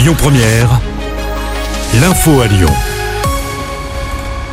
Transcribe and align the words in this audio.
Lyon 0.00 0.14
Première, 0.16 0.80
l'info 2.00 2.40
à 2.40 2.46
Lyon. 2.46 2.72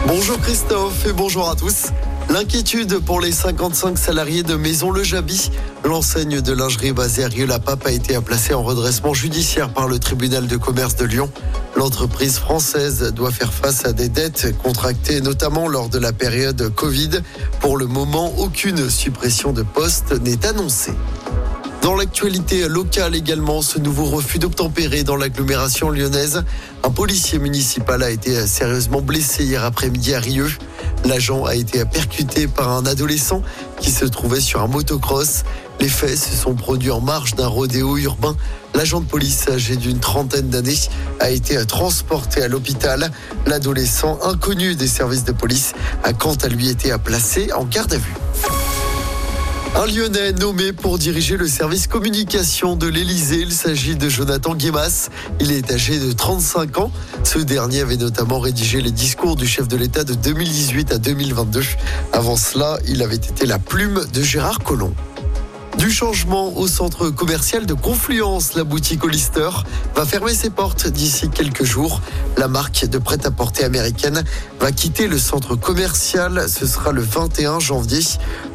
Bonjour 0.05 0.37
Christophe 0.41 1.05
et 1.05 1.13
bonjour 1.13 1.49
à 1.49 1.55
tous. 1.55 1.85
L'inquiétude 2.29 2.99
pour 2.99 3.21
les 3.21 3.31
55 3.31 3.97
salariés 3.97 4.43
de 4.43 4.55
Maison 4.55 4.91
Le 4.91 5.03
Jabi. 5.03 5.49
L'enseigne 5.85 6.41
de 6.41 6.51
lingerie 6.51 6.91
basée 6.91 7.23
à 7.23 7.29
Rieux-la-Pape 7.29 7.85
a 7.85 7.93
été 7.93 8.19
placée 8.19 8.53
en 8.55 8.61
redressement 8.61 9.13
judiciaire 9.13 9.69
par 9.69 9.87
le 9.87 9.99
tribunal 9.99 10.47
de 10.47 10.57
commerce 10.57 10.97
de 10.97 11.05
Lyon. 11.05 11.31
L'entreprise 11.77 12.39
française 12.39 13.13
doit 13.15 13.31
faire 13.31 13.53
face 13.53 13.85
à 13.85 13.93
des 13.93 14.09
dettes 14.09 14.53
contractées 14.57 15.21
notamment 15.21 15.69
lors 15.69 15.87
de 15.87 15.97
la 15.97 16.11
période 16.11 16.73
Covid. 16.75 17.21
Pour 17.61 17.77
le 17.77 17.85
moment, 17.85 18.33
aucune 18.37 18.89
suppression 18.89 19.53
de 19.53 19.63
poste 19.63 20.11
n'est 20.21 20.45
annoncée. 20.45 20.95
Dans 21.81 21.95
l'actualité 21.95 22.67
locale 22.67 23.15
également, 23.15 23.61
ce 23.61 23.79
nouveau 23.79 24.05
refus 24.05 24.39
d'obtempérer 24.39 25.03
dans 25.03 25.15
l'agglomération 25.15 25.89
lyonnaise. 25.89 26.43
Un 26.83 26.89
policier 26.89 27.39
municipal 27.39 28.03
a 28.03 28.09
été 28.09 28.45
sérieusement 28.45 29.01
blessé 29.01 29.43
hier 29.43 29.63
après-midi 29.63 30.13
à 30.13 30.19
Rieux. 30.19 30.51
L'agent 31.05 31.45
a 31.45 31.55
été 31.55 31.85
percuté 31.85 32.47
par 32.47 32.71
un 32.71 32.85
adolescent 32.85 33.41
qui 33.79 33.91
se 33.91 34.05
trouvait 34.05 34.41
sur 34.41 34.61
un 34.61 34.67
motocross. 34.67 35.43
Les 35.79 35.89
faits 35.89 36.17
se 36.17 36.35
sont 36.35 36.55
produits 36.55 36.91
en 36.91 36.99
marge 36.99 37.35
d'un 37.35 37.47
rodéo 37.47 37.97
urbain. 37.97 38.35
L'agent 38.73 38.99
de 38.99 39.05
police 39.05 39.47
âgé 39.47 39.75
d'une 39.75 39.99
trentaine 39.99 40.49
d'années 40.49 40.79
a 41.19 41.29
été 41.29 41.63
transporté 41.65 42.41
à 42.41 42.47
l'hôpital. 42.47 43.11
L'adolescent 43.45 44.19
inconnu 44.23 44.75
des 44.75 44.87
services 44.87 45.23
de 45.23 45.31
police 45.31 45.73
a 46.03 46.13
quant 46.13 46.35
à 46.35 46.47
lui 46.47 46.69
été 46.69 46.93
placé 46.97 47.51
en 47.53 47.63
garde 47.63 47.93
à 47.93 47.97
vue. 47.97 48.15
Un 49.79 49.85
Lyonnais 49.85 50.31
nommé 50.31 50.73
pour 50.73 50.97
diriger 50.97 51.37
le 51.37 51.47
service 51.47 51.85
communication 51.85 52.75
de 52.75 52.87
l'Elysée. 52.87 53.41
Il 53.41 53.51
s'agit 53.51 53.95
de 53.95 54.09
Jonathan 54.09 54.55
Guémas. 54.55 55.09
Il 55.39 55.51
est 55.51 55.71
âgé 55.71 55.99
de 55.99 56.11
35 56.13 56.79
ans. 56.79 56.91
Ce 57.23 57.37
dernier 57.37 57.81
avait 57.81 57.97
notamment 57.97 58.39
rédigé 58.39 58.81
les 58.81 58.89
discours 58.89 59.35
du 59.35 59.45
chef 59.45 59.67
de 59.67 59.77
l'État 59.77 60.03
de 60.03 60.15
2018 60.15 60.93
à 60.93 60.97
2022. 60.97 61.61
Avant 62.11 62.37
cela, 62.37 62.79
il 62.87 63.03
avait 63.03 63.17
été 63.17 63.45
la 63.45 63.59
plume 63.59 64.03
de 64.11 64.23
Gérard 64.23 64.63
Collomb. 64.63 64.95
Du 65.77 65.91
changement 65.91 66.57
au 66.57 66.67
centre 66.67 67.09
commercial 67.11 67.67
de 67.67 67.73
Confluence, 67.75 68.55
la 68.55 68.63
boutique 68.63 69.03
Hollister 69.03 69.49
va 69.95 70.05
fermer 70.05 70.33
ses 70.33 70.49
portes 70.49 70.87
d'ici 70.87 71.29
quelques 71.29 71.63
jours. 71.63 72.01
La 72.35 72.47
marque 72.47 72.85
de 72.85 72.97
prêt-à-porter 72.97 73.63
américaine 73.63 74.23
va 74.59 74.71
quitter 74.71 75.07
le 75.07 75.19
centre 75.19 75.55
commercial. 75.55 76.49
Ce 76.49 76.65
sera 76.65 76.91
le 76.91 77.01
21 77.01 77.59
janvier. 77.59 77.99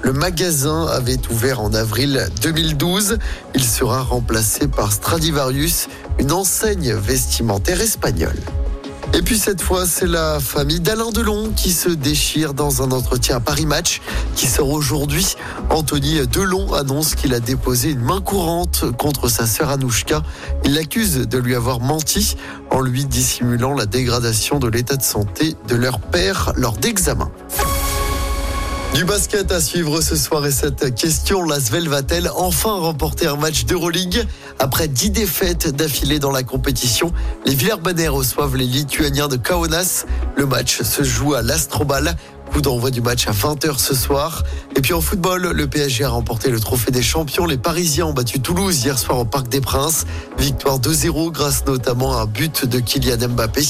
Le 0.03 0.13
magasin 0.13 0.87
avait 0.87 1.21
ouvert 1.31 1.61
en 1.61 1.73
avril 1.75 2.29
2012. 2.43 3.19
Il 3.55 3.65
sera 3.65 4.03
remplacé 4.03 4.67
par 4.67 4.93
Stradivarius, 4.93 5.89
une 6.19 6.33
enseigne 6.33 6.93
vestimentaire 6.93 7.81
espagnole. 7.81 8.41
Et 9.15 9.21
puis 9.21 9.39
cette 9.39 9.61
fois, 9.61 9.85
c'est 9.87 10.07
la 10.07 10.41
famille 10.41 10.81
d'Alain 10.81 11.11
Delon 11.11 11.53
qui 11.55 11.71
se 11.71 11.91
déchire 11.91 12.55
dans 12.55 12.83
un 12.83 12.93
entretien 12.93 13.37
à 13.37 13.41
Paris 13.41 13.67
Match 13.67 14.01
qui 14.37 14.47
sort 14.47 14.71
aujourd'hui. 14.71 15.37
Anthony 15.69 16.27
Delon 16.27 16.73
annonce 16.73 17.15
qu'il 17.15 17.35
a 17.35 17.41
déposé 17.41 17.91
une 17.91 18.01
main 18.01 18.23
courante 18.23 18.85
contre 18.97 19.29
sa 19.29 19.47
sœur 19.47 19.69
Anouchka. 19.69 20.23
Il 20.65 20.75
l'accuse 20.75 21.29
de 21.29 21.39
lui 21.39 21.55
avoir 21.55 21.81
menti 21.81 22.37
en 22.71 22.81
lui 22.81 23.05
dissimulant 23.05 23.75
la 23.75 23.85
dégradation 23.85 24.59
de 24.59 24.69
l'état 24.69 24.97
de 24.97 25.03
santé 25.03 25.57
de 25.69 25.77
leur 25.77 26.01
père 26.01 26.53
lors 26.57 26.79
d'examen. 26.79 27.31
Du 28.95 29.05
basket 29.07 29.51
à 29.51 29.61
suivre 29.61 30.03
ce 30.03 30.17
soir 30.17 30.45
et 30.45 30.51
cette 30.51 30.95
question, 30.95 31.45
l'Asvel 31.45 31.89
va-t-elle 31.89 32.31
enfin 32.37 32.75
remporter 32.75 33.27
un 33.27 33.37
match 33.37 33.65
d'Euroleague 33.65 34.27
Après 34.59 34.87
dix 34.87 35.11
défaites 35.11 35.75
d'affilée 35.75 36.19
dans 36.19 36.31
la 36.31 36.43
compétition, 36.43 37.11
les 37.47 37.55
Villers-Banner 37.55 38.09
reçoivent 38.09 38.55
les 38.55 38.67
Lituaniens 38.67 39.29
de 39.29 39.37
Kaunas. 39.37 40.05
Le 40.37 40.45
match 40.45 40.83
se 40.83 41.03
joue 41.03 41.33
à 41.33 41.41
l'Astrobal. 41.41 42.17
Coup 42.53 42.61
d'envoi 42.61 42.91
du 42.91 43.01
match 43.01 43.27
à 43.29 43.33
20h 43.33 43.79
ce 43.79 43.95
soir. 43.95 44.45
Et 44.77 44.83
puis 44.83 44.93
en 44.93 45.01
football, 45.01 45.53
le 45.53 45.67
PSG 45.67 46.05
a 46.05 46.11
remporté 46.11 46.51
le 46.51 46.61
trophée 46.61 46.91
des 46.91 47.03
champions. 47.03 47.47
Les 47.47 47.57
Parisiens 47.57 48.07
ont 48.07 48.13
battu 48.13 48.41
Toulouse 48.41 48.85
hier 48.85 48.99
soir 48.99 49.19
au 49.21 49.25
Parc 49.25 49.49
des 49.49 49.63
Princes. 49.63 50.05
Victoire 50.39 50.79
2-0 50.79 51.33
grâce 51.33 51.65
notamment 51.67 52.19
à 52.19 52.23
un 52.23 52.27
but 52.27 52.67
de 52.67 52.79
Kylian 52.79 53.29
Mbappé. 53.29 53.63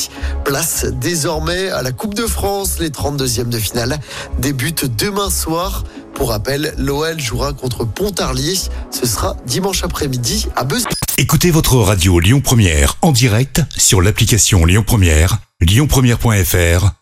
Place 0.44 0.86
désormais 1.00 1.70
à 1.70 1.82
la 1.82 1.92
Coupe 1.92 2.14
de 2.14 2.26
France. 2.26 2.80
Les 2.80 2.90
32e 2.90 3.48
de 3.48 3.58
finale 3.58 4.00
débutent 4.40 4.86
demain 4.96 5.30
soir. 5.30 5.84
Pour 6.14 6.30
rappel, 6.30 6.74
l'OL 6.76 7.20
jouera 7.20 7.52
contre 7.52 7.84
Pontarlier. 7.84 8.54
Ce 8.90 9.06
sera 9.06 9.36
dimanche 9.46 9.84
après-midi 9.84 10.48
à 10.56 10.64
Besançon. 10.64 10.88
Écoutez 11.18 11.50
votre 11.50 11.76
radio 11.76 12.18
Lyon 12.18 12.40
Première 12.40 12.96
en 13.00 13.12
direct 13.12 13.62
sur 13.76 14.02
l'application 14.02 14.64
Lyon 14.64 14.82
Première, 14.84 15.38
lyonpremière.fr 15.60 17.01